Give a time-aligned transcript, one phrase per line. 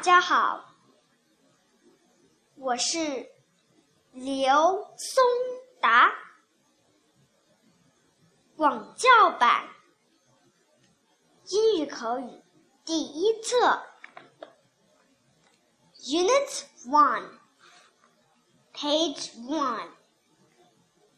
[0.00, 0.64] 大家好，
[2.56, 3.30] 我是
[4.12, 5.22] 刘松
[5.78, 6.10] 达，
[8.56, 9.68] 广教版
[11.50, 12.42] 英语口语
[12.86, 13.82] 第一册
[15.98, 17.38] ，Unit One,
[18.72, 19.90] Page One.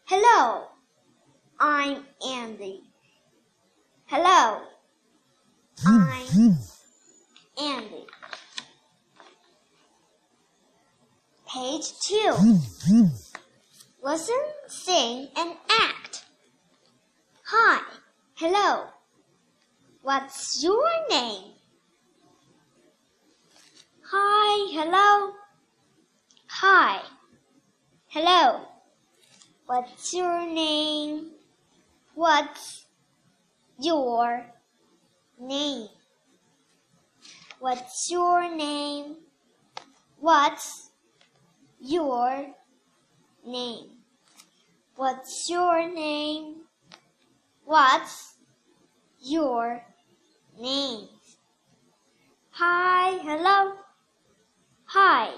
[0.07, 0.73] Hello,
[1.57, 2.83] I'm Andy.
[4.09, 4.61] Hello,
[5.85, 6.59] I'm
[7.55, 8.09] Andy.
[11.53, 12.61] Page 2.
[14.03, 16.25] Listen, sing, and act.
[17.45, 17.83] Hi,
[18.37, 18.87] hello.
[20.01, 21.53] What's your name?
[24.11, 25.35] Hi, hello.
[26.47, 27.03] Hi,
[28.07, 28.63] hello.
[29.67, 31.33] What's your name?
[32.15, 32.87] What's
[33.79, 34.47] your
[35.39, 35.89] name?
[37.61, 39.17] What's your name?
[40.19, 40.92] What's
[41.83, 42.47] your
[43.45, 43.91] name?
[44.95, 46.63] What's your name?
[47.65, 48.35] What's
[49.21, 49.83] your
[50.61, 51.09] name?
[52.51, 53.75] Hi, hello.
[54.85, 55.31] Hi,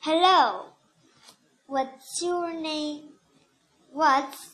[0.00, 0.66] hello.
[1.66, 3.10] What's your name?
[3.92, 4.50] What's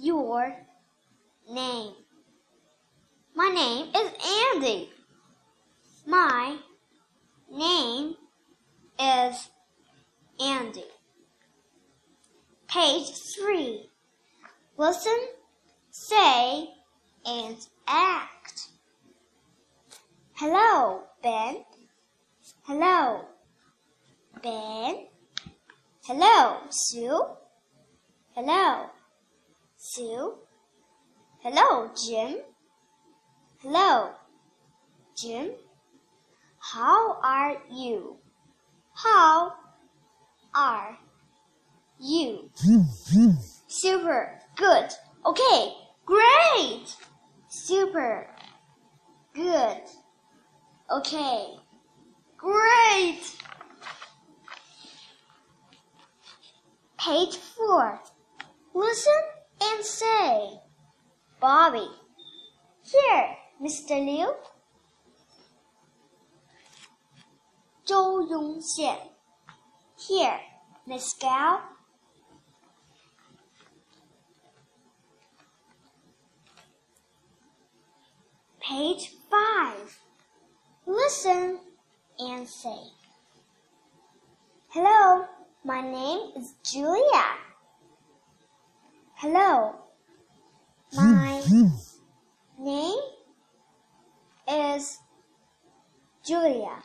[0.00, 0.56] your
[1.48, 1.92] name?
[3.36, 4.10] My name is
[4.54, 4.90] Andy.
[6.06, 6.56] My
[7.52, 8.16] name
[8.98, 9.48] is
[10.40, 10.84] Andy.
[12.68, 13.88] Page 3.
[14.76, 15.18] Listen,
[15.90, 16.68] say,
[17.26, 18.68] and act.
[20.34, 21.64] Hello, Ben.
[22.62, 23.24] Hello,
[24.42, 25.06] Ben.
[26.04, 27.22] Hello, Sue.
[28.34, 28.86] Hello,
[29.76, 30.34] Sue.
[31.40, 32.36] Hello, Jim.
[33.60, 34.10] Hello,
[35.16, 35.50] Jim.
[36.60, 38.18] How are you?
[38.94, 39.54] How
[40.77, 40.97] are
[41.99, 42.49] you?
[43.67, 44.39] Super.
[44.55, 44.89] Good.
[45.25, 45.73] Okay.
[46.05, 46.95] Great.
[47.47, 48.27] Super.
[49.33, 49.81] Good.
[50.91, 51.55] Okay.
[52.37, 53.21] Great.
[56.99, 57.99] Page 4.
[58.73, 59.21] Listen
[59.61, 60.59] and say.
[61.39, 61.87] Bobby.
[62.83, 63.99] Here, Mr.
[64.05, 64.33] Liu.
[67.85, 68.97] 周庸县
[69.97, 70.39] Here,
[71.20, 71.60] Gao.
[78.58, 80.00] Page 5.
[80.86, 81.60] Listen
[82.18, 82.78] and say.
[84.68, 85.26] Hello,
[85.62, 87.24] my name is Julia.
[89.14, 89.74] Hello,
[90.94, 91.42] my
[92.58, 93.00] name
[94.48, 94.98] is
[96.24, 96.82] Julia.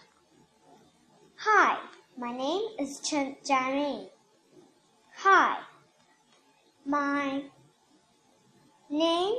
[1.38, 1.78] Hi,
[2.18, 4.08] my name is Chen Jiaming.
[5.18, 5.58] Hi,
[6.86, 7.44] my
[8.90, 9.36] name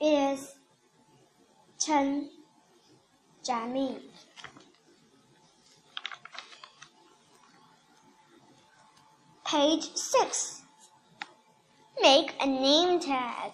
[0.00, 0.54] is
[1.80, 2.30] Chen
[3.44, 4.00] Jiaming.
[9.44, 10.62] Page 6.
[12.00, 13.52] Make a name tag.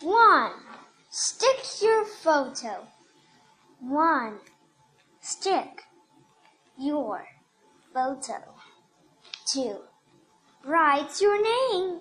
[0.00, 0.52] 1.
[1.10, 2.86] Stick your photo.
[3.80, 4.38] 1.
[5.20, 5.84] Stick
[6.78, 7.24] your
[7.92, 8.54] photo.
[9.46, 9.76] 2.
[10.64, 12.00] Write your name.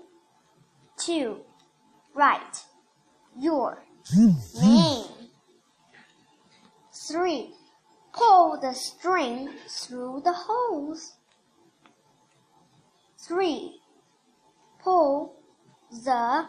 [0.97, 1.37] 2.
[2.13, 2.63] Write
[3.37, 3.83] your
[4.61, 5.05] name.
[6.93, 7.53] 3.
[8.13, 11.13] Pull the string through the holes.
[13.19, 13.79] 3.
[14.83, 15.35] Pull
[15.91, 16.45] the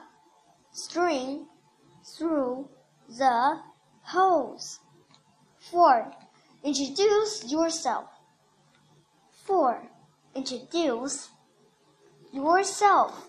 [0.72, 1.46] string
[2.16, 2.68] through
[3.08, 3.60] the
[4.02, 4.80] holes.
[5.70, 6.12] 4.
[6.64, 8.06] Introduce yourself.
[9.48, 9.80] 4.
[10.34, 11.30] Introduce
[12.34, 13.28] yourself.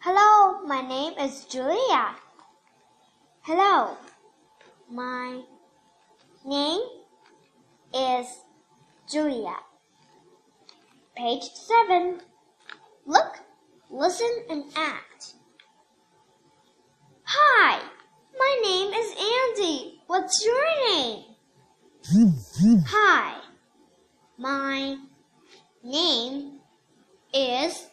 [0.00, 2.16] Hello, my name is Julia.
[3.40, 3.96] Hello,
[4.90, 5.40] my
[6.44, 6.82] name
[7.94, 8.26] is
[9.10, 9.56] Julia.
[11.16, 12.20] Page 7.
[13.06, 13.38] Look,
[13.90, 15.32] listen, and act.
[17.22, 17.80] Hi,
[18.38, 20.02] my name is Andy.
[20.08, 21.24] What's your name?
[22.88, 23.45] Hi,
[24.38, 24.98] my
[25.82, 26.60] name
[27.32, 27.86] is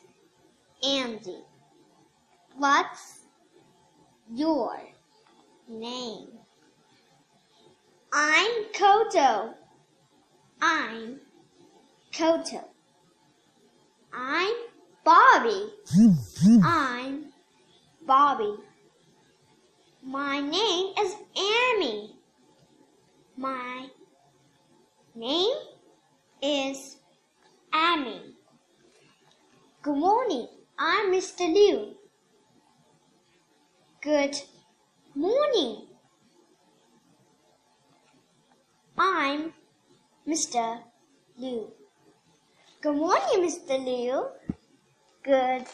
[0.86, 1.38] Andy.
[2.57, 3.19] What's
[4.34, 4.78] your
[5.69, 6.28] name?
[8.12, 9.54] I'm Koto.
[10.62, 11.19] I'm
[12.16, 12.66] Koto.
[14.13, 14.54] I'm
[15.04, 15.74] Bobby.
[16.63, 17.25] I'm
[18.06, 18.56] Bobby.
[20.04, 22.16] My name is Amy.
[23.38, 23.88] My
[26.44, 26.98] is
[27.74, 28.36] Amy.
[29.81, 30.48] Good morning.
[30.78, 31.48] I'm Mr.
[31.48, 31.95] Liu.
[34.01, 34.36] Good
[35.16, 35.88] morning.
[38.98, 39.54] I'm
[40.28, 40.81] Mr.
[41.38, 41.72] Liu.
[42.81, 43.80] Good morning, Mr.
[43.86, 44.28] Liu.
[45.24, 45.68] Good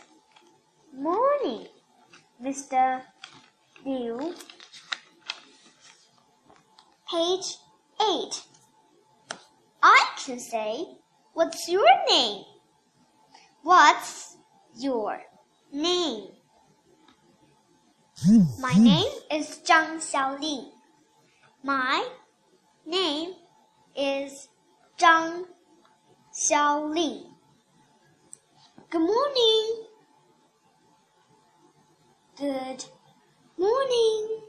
[0.94, 1.65] morning,
[2.39, 3.01] Mr.
[3.83, 4.36] Liu.
[10.29, 10.85] Can say,
[11.33, 12.43] What's your name?
[13.63, 14.37] What's
[14.77, 15.19] your
[15.73, 16.27] name?
[18.59, 20.69] My name is Zhang Xiaoling.
[21.63, 22.07] My
[22.85, 23.33] name
[23.95, 24.49] is
[24.99, 25.45] Zhang
[26.31, 27.23] Xiaoling.
[28.91, 29.83] Good morning.
[32.37, 32.85] Good
[33.57, 34.49] morning.